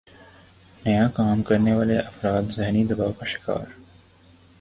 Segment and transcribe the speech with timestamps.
[0.83, 3.65] نیا کام کرنے والےافراد ذہنی دباؤ کا شکار